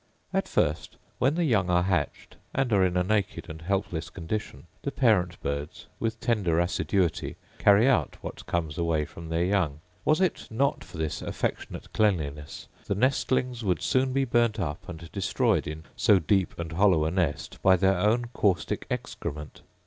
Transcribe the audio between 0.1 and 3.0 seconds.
At first when the young are hatched, and are in